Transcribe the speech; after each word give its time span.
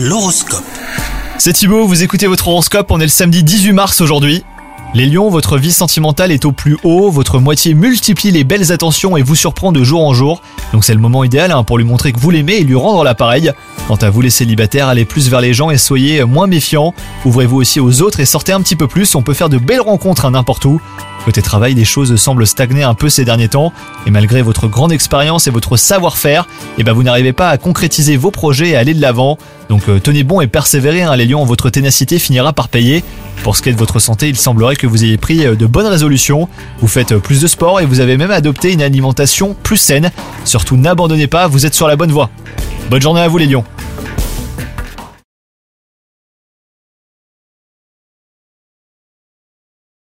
L'horoscope. 0.00 0.62
C'est 1.38 1.54
Thibaut, 1.54 1.84
vous 1.84 2.04
écoutez 2.04 2.28
votre 2.28 2.46
horoscope, 2.46 2.92
on 2.92 3.00
est 3.00 3.04
le 3.04 3.08
samedi 3.08 3.42
18 3.42 3.72
mars 3.72 4.00
aujourd'hui. 4.00 4.44
Les 4.94 5.06
lions, 5.06 5.28
votre 5.28 5.58
vie 5.58 5.72
sentimentale 5.72 6.30
est 6.30 6.44
au 6.44 6.52
plus 6.52 6.76
haut, 6.84 7.10
votre 7.10 7.40
moitié 7.40 7.74
multiplie 7.74 8.30
les 8.30 8.44
belles 8.44 8.70
attentions 8.70 9.16
et 9.16 9.22
vous 9.22 9.34
surprend 9.34 9.72
de 9.72 9.82
jour 9.82 10.06
en 10.06 10.14
jour. 10.14 10.40
Donc 10.72 10.84
c'est 10.84 10.94
le 10.94 11.00
moment 11.00 11.24
idéal 11.24 11.50
hein, 11.50 11.64
pour 11.64 11.78
lui 11.78 11.84
montrer 11.84 12.12
que 12.12 12.20
vous 12.20 12.30
l'aimez 12.30 12.58
et 12.58 12.64
lui 12.64 12.76
rendre 12.76 13.02
l'appareil. 13.02 13.50
Quant 13.88 13.96
à 13.96 14.08
vous 14.08 14.20
les 14.20 14.30
célibataires, 14.30 14.86
allez 14.86 15.04
plus 15.04 15.28
vers 15.28 15.40
les 15.40 15.52
gens 15.52 15.70
et 15.70 15.78
soyez 15.78 16.22
moins 16.24 16.46
méfiants. 16.46 16.94
Ouvrez-vous 17.24 17.56
aussi 17.56 17.80
aux 17.80 18.00
autres 18.00 18.20
et 18.20 18.24
sortez 18.24 18.52
un 18.52 18.60
petit 18.60 18.76
peu 18.76 18.86
plus, 18.86 19.16
on 19.16 19.22
peut 19.22 19.34
faire 19.34 19.48
de 19.48 19.58
belles 19.58 19.80
rencontres 19.80 20.26
hein, 20.26 20.30
n'importe 20.30 20.64
où. 20.64 20.80
Côté 21.24 21.42
travail, 21.42 21.74
les 21.74 21.84
choses 21.84 22.16
semblent 22.16 22.46
stagner 22.46 22.82
un 22.82 22.94
peu 22.94 23.08
ces 23.08 23.24
derniers 23.24 23.48
temps, 23.48 23.72
et 24.06 24.10
malgré 24.10 24.40
votre 24.42 24.68
grande 24.68 24.92
expérience 24.92 25.46
et 25.46 25.50
votre 25.50 25.76
savoir-faire, 25.76 26.46
eh 26.78 26.84
ben 26.84 26.92
vous 26.92 27.02
n'arrivez 27.02 27.32
pas 27.32 27.50
à 27.50 27.58
concrétiser 27.58 28.16
vos 28.16 28.30
projets 28.30 28.70
et 28.70 28.76
aller 28.76 28.94
de 28.94 29.00
l'avant. 29.00 29.36
Donc 29.68 29.88
euh, 29.88 30.00
tenez 30.00 30.24
bon 30.24 30.40
et 30.40 30.46
persévérez, 30.46 31.02
hein, 31.02 31.16
les 31.16 31.26
lions, 31.26 31.44
votre 31.44 31.70
ténacité 31.70 32.18
finira 32.18 32.52
par 32.52 32.68
payer. 32.68 33.04
Pour 33.42 33.56
ce 33.56 33.62
qui 33.62 33.68
est 33.68 33.72
de 33.72 33.78
votre 33.78 33.98
santé, 33.98 34.28
il 34.28 34.36
semblerait 34.36 34.76
que 34.76 34.86
vous 34.86 35.04
ayez 35.04 35.18
pris 35.18 35.44
euh, 35.46 35.54
de 35.54 35.66
bonnes 35.66 35.86
résolutions, 35.86 36.48
vous 36.80 36.88
faites 36.88 37.12
euh, 37.12 37.18
plus 37.18 37.40
de 37.40 37.46
sport 37.46 37.80
et 37.80 37.86
vous 37.86 38.00
avez 38.00 38.16
même 38.16 38.30
adopté 38.30 38.72
une 38.72 38.82
alimentation 38.82 39.54
plus 39.62 39.76
saine. 39.76 40.10
Surtout 40.44 40.76
n'abandonnez 40.76 41.26
pas, 41.26 41.46
vous 41.46 41.66
êtes 41.66 41.74
sur 41.74 41.88
la 41.88 41.96
bonne 41.96 42.12
voie. 42.12 42.30
Bonne 42.90 43.02
journée 43.02 43.20
à 43.20 43.28
vous 43.28 43.38
les 43.38 43.46
lions 43.46 43.64